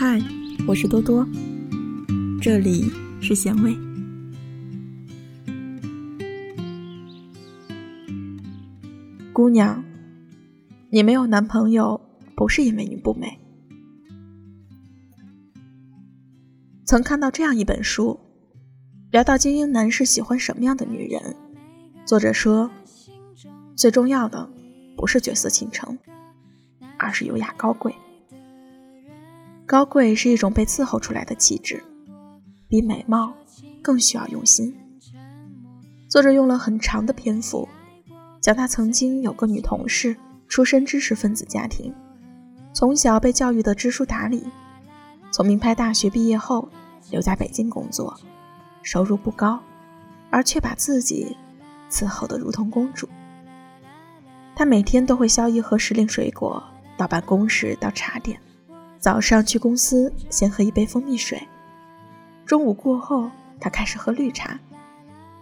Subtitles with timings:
[0.00, 0.16] 嗨，
[0.68, 1.26] 我是多多，
[2.40, 2.88] 这里
[3.20, 3.76] 是咸味。
[9.32, 9.82] 姑娘，
[10.90, 12.00] 你没有男朋友，
[12.36, 13.40] 不是因为你不美。
[16.84, 18.20] 曾看到这样一本书，
[19.10, 21.34] 聊到精英男士喜欢什么样的女人，
[22.04, 22.70] 作者说，
[23.74, 24.48] 最重要的
[24.96, 25.98] 不是绝色倾城，
[26.96, 27.92] 而是优雅高贵。
[29.68, 31.84] 高贵是一种被伺候出来的气质，
[32.68, 33.34] 比美貌
[33.82, 34.74] 更需要用心。
[36.08, 37.68] 作者用了很长的篇幅，
[38.40, 40.16] 讲他曾经有个女同事，
[40.48, 41.94] 出身知识分子家庭，
[42.72, 44.42] 从小被教育的知书达理，
[45.30, 46.66] 从名牌大学毕业后
[47.10, 48.18] 留在北京工作，
[48.82, 49.60] 收入不高，
[50.30, 51.36] 而却把自己
[51.90, 53.06] 伺候得如同公主。
[54.56, 56.64] 她每天都会削一盒时令水果
[56.96, 58.40] 到办公室当茶点。
[58.98, 61.40] 早上去公司，先喝一杯蜂蜜水。
[62.44, 64.58] 中午过后，他开始喝绿茶。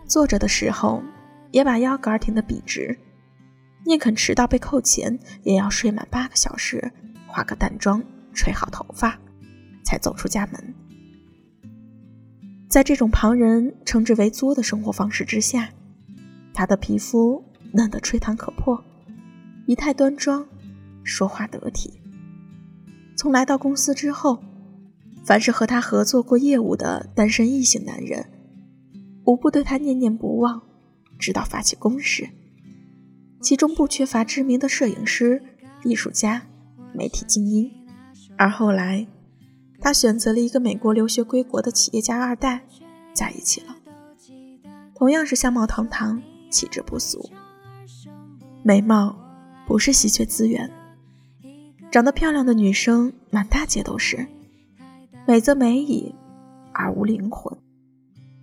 [0.06, 1.02] 坐着的时候，
[1.52, 2.96] 也把腰杆挺得笔直。
[3.84, 6.92] 宁肯迟到被扣钱，也要睡满八个小时，
[7.26, 8.02] 化个淡妆，
[8.34, 9.18] 吹好头发，
[9.84, 10.74] 才走出家门。
[12.68, 15.70] 在这种旁人称之为“作”的生活方式之下，
[16.52, 18.84] 他的皮肤嫩得吹弹可破，
[19.66, 20.46] 仪态端庄，
[21.04, 21.98] 说话得体。
[23.16, 24.42] 从来到公司之后，
[25.24, 28.28] 凡是和他合作过业务的单身异性男人，
[29.24, 30.62] 无不对他念念不忘，
[31.18, 32.28] 直到发起攻势。
[33.40, 35.42] 其中不缺乏知名的摄影师、
[35.82, 36.42] 艺术家、
[36.92, 37.70] 媒体精英。
[38.36, 39.06] 而后来，
[39.80, 42.66] 他选择了一个美国留学归国的企业家二代，
[43.14, 43.76] 在一起了。
[44.94, 47.30] 同样是相貌堂堂，气质不俗。
[48.62, 49.16] 美貌
[49.66, 50.70] 不是稀缺资源。
[51.96, 54.26] 长得漂亮的女生满大街都是，
[55.26, 56.14] 美则美矣，
[56.74, 57.56] 而无灵魂，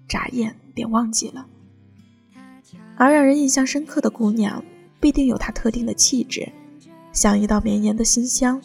[0.07, 1.45] 眨眼便忘记了。
[2.97, 4.65] 而让人印象深刻的姑娘，
[4.99, 6.51] 必定有她特定的气质，
[7.11, 8.59] 像一道绵延的馨香，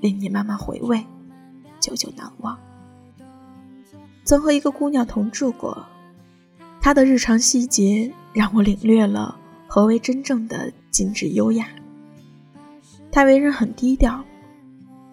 [0.00, 1.04] 令你慢慢回味，
[1.80, 2.56] 久久难忘。
[4.22, 5.84] 曾和一个姑娘同住过，
[6.80, 9.36] 她的日常细节让我领略了
[9.66, 11.66] 何为真正的精致优雅。
[13.12, 14.24] 他为人很低调，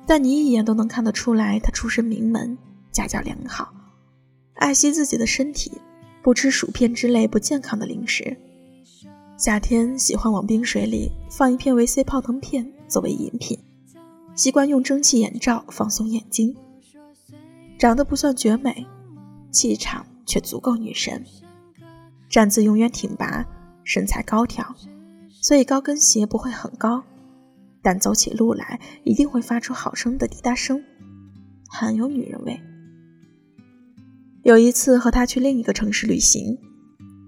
[0.07, 2.57] 但你一眼都能看得出来，他出身名门，
[2.93, 3.73] 家教良好，
[4.55, 5.73] 爱惜自己的身体，
[6.23, 8.38] 不吃薯片之类不健康的零食。
[9.35, 13.59] 夏天喜欢往冰水里放一片维 C 泡腾片作为饮品，
[14.33, 16.55] 习惯用蒸汽眼罩放松眼睛。
[17.77, 18.88] 长得不算绝美，
[19.51, 21.25] 气场却足够女神，
[22.29, 23.45] 站姿永远挺拔，
[23.83, 24.65] 身材高挑，
[25.41, 27.03] 所以高跟鞋不会很高。
[27.81, 30.84] 但走起路来一定会发出好声的滴答声，
[31.69, 32.59] 很有女人味。
[34.44, 36.57] 有一次和他去另一个城市旅行，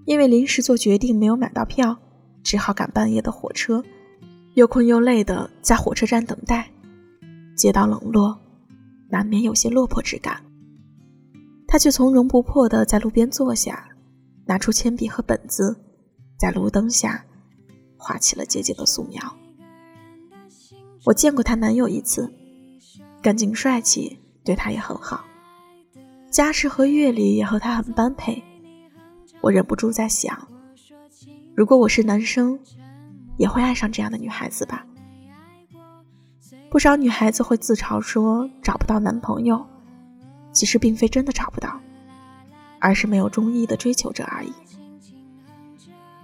[0.06, 1.96] 因为临时做决定没有买到票，
[2.42, 3.82] 只好赶半夜的火车，
[4.54, 6.70] 又困又累的在火车站等待。
[7.54, 8.40] 街道冷落，
[9.10, 10.42] 难免有些落魄之感。
[11.68, 13.88] 他却从容不迫地在路边坐下，
[14.46, 15.76] 拿出铅笔和本子，
[16.38, 17.24] 在路灯下
[17.96, 19.20] 画起了洁净的素描。
[21.04, 22.32] 我见过她男友一次，
[23.20, 25.24] 干净帅气，对她也很好，
[26.30, 28.42] 家世和阅历也和她很般配。
[29.40, 30.46] 我忍不住在想，
[31.56, 32.58] 如果我是男生，
[33.36, 34.86] 也会爱上这样的女孩子吧。
[36.70, 39.66] 不少女孩子会自嘲说找不到男朋友，
[40.52, 41.80] 其实并非真的找不到，
[42.78, 44.52] 而是没有中意的追求者而已。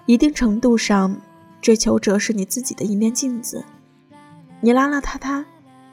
[0.06, 1.20] 一定程度上，
[1.60, 3.64] 追求者是你自己的一面镜子。
[4.60, 5.44] 你邋邋遢遢，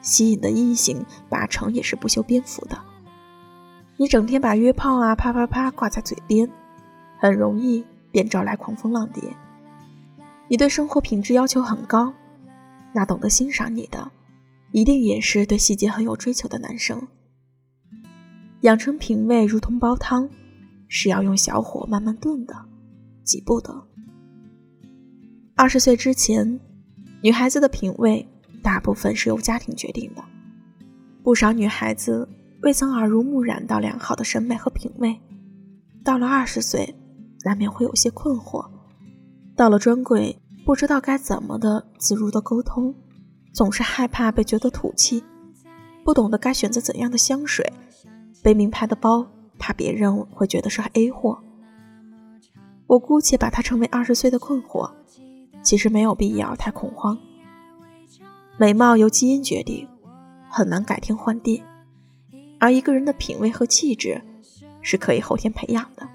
[0.01, 2.77] 吸引的异性八成也是不修边幅的。
[3.97, 6.49] 你整天把约炮啊啪啪啪挂在嘴边，
[7.19, 9.23] 很容易便招来狂风浪蝶。
[10.47, 12.13] 你对生活品质要求很高，
[12.93, 14.11] 那懂得欣赏你的，
[14.71, 17.07] 一定也是对细节很有追求的男生。
[18.61, 20.27] 养成品味如同煲汤，
[20.87, 22.65] 是要用小火慢慢炖的，
[23.23, 23.87] 急不得。
[25.55, 26.59] 二十岁之前，
[27.21, 28.27] 女孩子的品味。
[28.65, 30.23] 大部分是由家庭决定的，
[31.23, 32.27] 不少女孩子
[32.63, 35.21] 未曾耳濡目染到良好的审美和品味，
[36.03, 36.95] 到了二十岁，
[37.43, 38.67] 难免会有些困惑。
[39.55, 42.95] 到了专柜，不知道该怎么的自如的沟通，
[43.53, 45.23] 总是害怕被觉得土气，
[46.03, 47.71] 不懂得该选择怎样的香水，
[48.41, 49.27] 背名牌的包，
[49.59, 51.37] 怕别人会觉得是 A 货。
[52.87, 54.91] 我姑且把它称为二十岁的困惑，
[55.61, 57.15] 其实没有必要太恐慌。
[58.57, 59.85] 美貌由基因决定，
[60.49, 61.61] 很难改天换地。
[62.57, 64.21] 而一个人的品味和气质
[64.81, 66.07] 是可以后天培养的。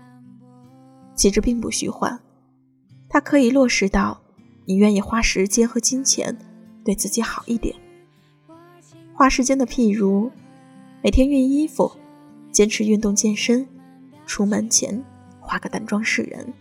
[1.15, 2.19] 气质并不虚幻，
[3.11, 4.23] 它可以落实到
[4.65, 6.35] 你愿意花时间和金钱
[6.83, 7.77] 对自己好一点。
[9.13, 10.31] 花时间的譬如，
[11.03, 11.93] 每天熨衣服，
[12.51, 13.69] 坚持运动健身，
[14.25, 15.05] 出门前
[15.41, 16.55] 化个淡妆示人。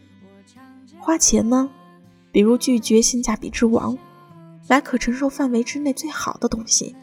[1.00, 1.70] 花钱呢，
[2.34, 3.98] 比如拒绝性价比之王，
[4.70, 6.96] 来可承受范围之内最好的东西。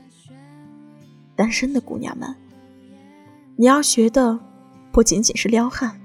[1.35, 2.35] 单身的姑娘们，
[3.57, 4.39] 你要学的
[4.91, 6.01] 不仅仅是撩汉，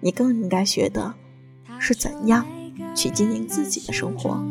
[0.00, 1.14] 你更应该学的
[1.78, 2.44] 是怎样
[2.96, 4.42] 去经营自己的生活。